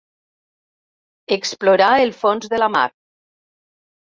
[1.35, 2.87] Explorar el fons de la mar.